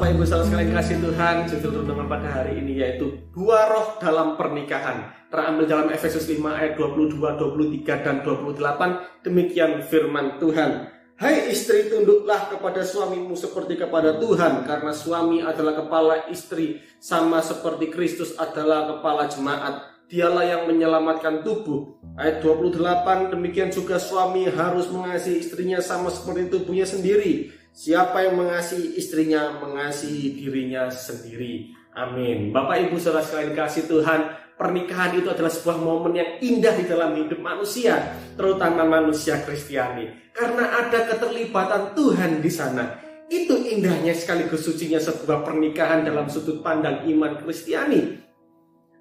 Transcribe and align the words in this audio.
Ibu 0.00 0.24
saudara 0.24 0.48
sekalian 0.48 0.72
kasih 0.72 0.96
Tuhan, 1.04 1.36
judul 1.44 1.84
renungan 1.84 2.08
pada 2.08 2.28
hari 2.32 2.56
ini 2.56 2.80
yaitu 2.80 3.20
dua 3.36 3.68
roh 3.68 4.00
dalam 4.00 4.32
pernikahan. 4.40 5.12
Terambil 5.28 5.68
dalam 5.68 5.88
Efesus 5.92 6.24
5 6.24 6.40
ayat 6.40 6.74
22, 6.74 7.20
23 7.20 8.04
dan 8.04 8.24
28. 8.24 9.24
Demikian 9.28 9.84
firman 9.84 10.40
Tuhan. 10.40 10.88
Hai 11.20 11.52
istri 11.52 11.92
tunduklah 11.92 12.48
kepada 12.48 12.80
suamimu 12.80 13.36
seperti 13.36 13.76
kepada 13.76 14.16
Tuhan 14.16 14.64
karena 14.64 14.88
suami 14.88 15.44
adalah 15.44 15.76
kepala 15.76 16.32
istri 16.32 16.80
sama 16.96 17.44
seperti 17.44 17.92
Kristus 17.92 18.32
adalah 18.40 18.88
kepala 18.88 19.28
jemaat. 19.28 19.84
Dialah 20.08 20.48
yang 20.48 20.62
menyelamatkan 20.64 21.44
tubuh. 21.44 22.00
Ayat 22.16 22.40
28 22.40 23.36
demikian 23.36 23.68
juga 23.68 24.00
suami 24.00 24.48
harus 24.48 24.88
mengasihi 24.88 25.44
istrinya 25.44 25.78
sama 25.84 26.08
seperti 26.08 26.48
tubuhnya 26.48 26.88
sendiri. 26.88 27.59
Siapa 27.70 28.26
yang 28.26 28.34
mengasihi 28.34 28.98
istrinya, 28.98 29.56
mengasihi 29.62 30.34
dirinya 30.34 30.90
sendiri. 30.90 31.70
Amin. 31.94 32.50
Bapak 32.50 32.90
Ibu 32.90 32.98
saudara 32.98 33.22
sekalian 33.22 33.54
kasih 33.54 33.86
Tuhan, 33.86 34.20
pernikahan 34.58 35.18
itu 35.18 35.30
adalah 35.30 35.50
sebuah 35.50 35.78
momen 35.78 36.18
yang 36.18 36.30
indah 36.42 36.74
di 36.78 36.84
dalam 36.86 37.14
hidup 37.18 37.38
manusia, 37.42 38.14
terutama 38.38 38.86
manusia 38.86 39.42
Kristiani. 39.42 40.30
Karena 40.30 40.86
ada 40.86 41.10
keterlibatan 41.10 41.94
Tuhan 41.94 42.42
di 42.42 42.50
sana. 42.50 42.98
Itu 43.30 43.62
indahnya 43.62 44.10
sekaligus 44.14 44.66
sucinya 44.66 44.98
sebuah 44.98 45.46
pernikahan 45.46 46.02
dalam 46.02 46.26
sudut 46.26 46.62
pandang 46.66 47.06
iman 47.06 47.38
Kristiani. 47.42 48.18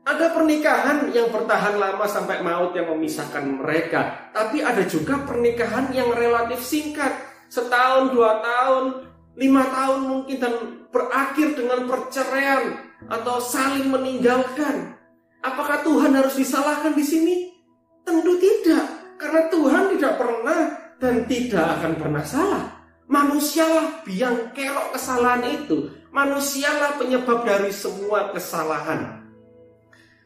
Ada 0.06 0.34
pernikahan 0.34 1.14
yang 1.14 1.30
bertahan 1.30 1.78
lama 1.78 2.06
sampai 2.10 2.42
maut 2.42 2.74
yang 2.74 2.90
memisahkan 2.90 3.46
mereka, 3.46 4.34
tapi 4.34 4.66
ada 4.66 4.82
juga 4.90 5.22
pernikahan 5.22 5.94
yang 5.94 6.10
relatif 6.10 6.66
singkat 6.66 7.29
setahun, 7.50 8.14
dua 8.14 8.40
tahun, 8.40 8.86
lima 9.36 9.64
tahun 9.74 10.00
mungkin 10.06 10.38
dan 10.38 10.54
berakhir 10.94 11.58
dengan 11.58 11.90
perceraian 11.90 12.78
atau 13.10 13.42
saling 13.42 13.90
meninggalkan. 13.90 14.96
Apakah 15.42 15.82
Tuhan 15.84 16.14
harus 16.14 16.36
disalahkan 16.38 16.94
di 16.94 17.04
sini? 17.04 17.36
Tentu 18.04 18.38
tidak, 18.38 19.18
karena 19.20 19.42
Tuhan 19.50 19.84
tidak 19.98 20.14
pernah 20.20 20.60
dan 21.00 21.16
tidak 21.26 21.66
akan 21.80 21.94
pernah 21.96 22.24
salah. 22.24 22.66
Manusialah 23.10 24.06
biang 24.06 24.54
kerok 24.54 24.94
kesalahan 24.94 25.42
itu. 25.50 25.90
Manusialah 26.14 26.98
penyebab 27.02 27.42
dari 27.42 27.74
semua 27.74 28.30
kesalahan. 28.30 29.26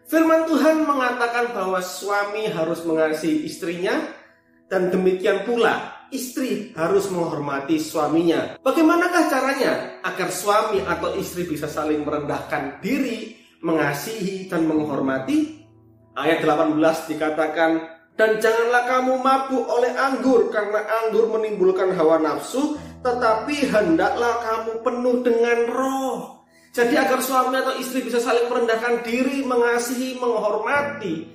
Firman 0.07 0.43
Tuhan 0.47 0.83
mengatakan 0.83 1.55
bahwa 1.55 1.79
suami 1.79 2.51
harus 2.51 2.83
mengasihi 2.83 3.47
istrinya 3.47 4.03
dan 4.67 4.89
demikian 4.89 5.43
pula 5.47 5.93
istri 6.13 6.71
harus 6.77 7.09
menghormati 7.09 7.81
suaminya. 7.81 8.61
Bagaimanakah 8.61 9.23
caranya 9.27 9.73
agar 10.05 10.29
suami 10.29 10.85
atau 10.85 11.17
istri 11.17 11.49
bisa 11.49 11.65
saling 11.65 12.05
merendahkan 12.05 12.79
diri, 12.79 13.35
mengasihi 13.65 14.45
dan 14.47 14.69
menghormati? 14.69 15.65
Ayat 16.13 16.45
18 16.45 16.77
dikatakan, 17.09 17.71
dan 18.13 18.37
janganlah 18.37 18.85
kamu 18.85 19.13
mabuk 19.25 19.65
oleh 19.65 19.89
anggur 19.97 20.53
karena 20.53 20.85
anggur 21.01 21.33
menimbulkan 21.33 21.97
hawa 21.97 22.21
nafsu, 22.21 22.77
tetapi 23.01 23.73
hendaklah 23.73 24.37
kamu 24.45 24.71
penuh 24.85 25.17
dengan 25.25 25.59
roh. 25.73 26.45
Jadi 26.73 26.93
agar 26.97 27.21
suami 27.21 27.57
atau 27.57 27.73
istri 27.77 28.05
bisa 28.05 28.21
saling 28.21 28.49
merendahkan 28.49 29.01
diri, 29.05 29.41
mengasihi, 29.45 30.17
menghormati, 30.17 31.25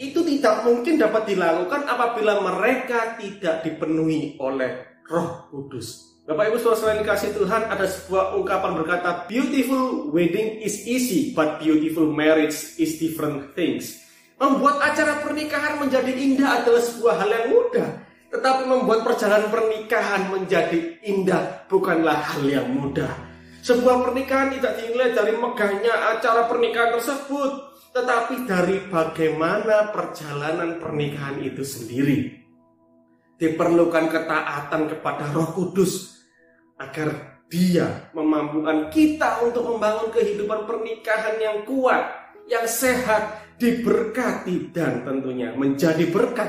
itu 0.00 0.24
tidak 0.24 0.64
mungkin 0.64 0.96
dapat 0.96 1.28
dilakukan 1.28 1.84
apabila 1.84 2.40
mereka 2.40 3.16
tidak 3.20 3.66
dipenuhi 3.66 4.40
oleh 4.40 5.02
Roh 5.08 5.50
Kudus. 5.52 6.12
Bapak 6.22 6.54
Ibu 6.54 6.58
Saudara 6.62 7.02
dikasih 7.02 7.34
Tuhan 7.34 7.66
ada 7.66 7.82
sebuah 7.82 8.38
ungkapan 8.38 8.78
berkata 8.78 9.26
beautiful 9.26 10.14
wedding 10.14 10.62
is 10.62 10.86
easy 10.86 11.34
but 11.34 11.58
beautiful 11.58 12.06
marriage 12.06 12.78
is 12.78 12.94
different 13.02 13.50
things. 13.58 13.98
Membuat 14.38 14.78
acara 14.78 15.18
pernikahan 15.18 15.82
menjadi 15.82 16.14
indah 16.14 16.62
adalah 16.62 16.82
sebuah 16.82 17.14
hal 17.26 17.30
yang 17.30 17.46
mudah, 17.50 17.88
tetapi 18.30 18.62
membuat 18.70 19.02
perjalanan 19.02 19.50
pernikahan 19.50 20.22
menjadi 20.30 20.78
indah 21.02 21.66
bukanlah 21.66 22.18
hal 22.22 22.46
yang 22.46 22.70
mudah. 22.70 23.10
Sebuah 23.62 24.06
pernikahan 24.06 24.54
tidak 24.54 24.78
dinilai 24.78 25.14
dari 25.14 25.34
megahnya 25.38 25.94
acara 26.18 26.50
pernikahan 26.50 26.98
tersebut, 26.98 27.71
tetapi 27.92 28.48
dari 28.48 28.88
bagaimana 28.88 29.92
perjalanan 29.92 30.80
pernikahan 30.80 31.44
itu 31.44 31.60
sendiri. 31.60 32.40
Diperlukan 33.36 34.08
ketaatan 34.08 34.88
kepada 34.88 35.28
Roh 35.36 35.52
Kudus 35.52 36.24
agar 36.80 37.40
Dia 37.52 38.08
memampukan 38.16 38.88
kita 38.88 39.44
untuk 39.44 39.68
membangun 39.68 40.08
kehidupan 40.08 40.64
pernikahan 40.64 41.36
yang 41.36 41.68
kuat, 41.68 42.32
yang 42.48 42.64
sehat, 42.64 43.44
diberkati 43.60 44.72
dan 44.72 45.04
tentunya 45.04 45.52
menjadi 45.52 46.08
berkat. 46.08 46.48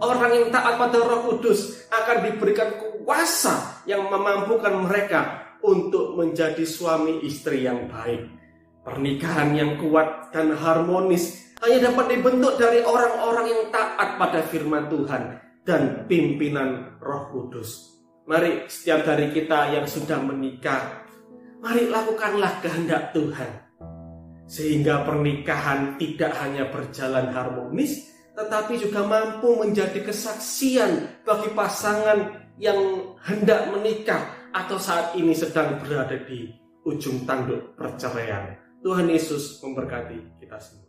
Orang 0.00 0.32
yang 0.32 0.48
taat 0.48 0.80
pada 0.80 1.04
Roh 1.04 1.20
Kudus 1.28 1.84
akan 1.92 2.32
diberikan 2.32 2.80
kuasa 2.80 3.84
yang 3.84 4.08
memampukan 4.08 4.72
mereka 4.88 5.52
untuk 5.60 6.16
menjadi 6.16 6.64
suami 6.64 7.20
istri 7.28 7.68
yang 7.68 7.84
baik 7.92 8.38
Pernikahan 8.88 9.52
yang 9.52 9.76
kuat 9.76 10.32
dan 10.32 10.56
harmonis 10.56 11.52
hanya 11.60 11.92
dapat 11.92 12.16
dibentuk 12.16 12.56
dari 12.56 12.80
orang-orang 12.80 13.46
yang 13.52 13.62
taat 13.68 14.16
pada 14.16 14.40
firman 14.48 14.88
Tuhan 14.88 15.36
dan 15.68 16.08
pimpinan 16.08 16.96
Roh 16.96 17.28
Kudus. 17.28 18.00
Mari 18.24 18.64
setiap 18.64 19.04
dari 19.04 19.28
kita 19.28 19.76
yang 19.76 19.84
sudah 19.84 20.24
menikah, 20.24 21.04
mari 21.60 21.84
lakukanlah 21.92 22.64
kehendak 22.64 23.12
Tuhan. 23.12 23.50
Sehingga 24.48 25.04
pernikahan 25.04 26.00
tidak 26.00 26.32
hanya 26.40 26.72
berjalan 26.72 27.28
harmonis, 27.28 28.08
tetapi 28.32 28.80
juga 28.80 29.04
mampu 29.04 29.52
menjadi 29.52 30.00
kesaksian 30.00 31.20
bagi 31.28 31.52
pasangan 31.52 32.48
yang 32.56 33.12
hendak 33.20 33.68
menikah 33.68 34.32
atau 34.56 34.80
saat 34.80 35.12
ini 35.12 35.36
sedang 35.36 35.76
berada 35.84 36.16
di 36.24 36.48
ujung 36.88 37.28
tanduk 37.28 37.76
perceraian. 37.76 38.67
Tuhan 38.82 39.06
Yesus 39.10 39.58
memberkati 39.62 40.40
kita 40.42 40.58
semua. 40.58 40.87